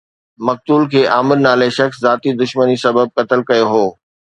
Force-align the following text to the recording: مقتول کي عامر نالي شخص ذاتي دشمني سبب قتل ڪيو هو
مقتول 0.47 0.87
کي 0.93 1.01
عامر 1.17 1.39
نالي 1.45 1.69
شخص 1.77 2.03
ذاتي 2.07 2.37
دشمني 2.43 2.77
سبب 2.89 3.05
قتل 3.17 3.49
ڪيو 3.49 3.65
هو 3.73 3.85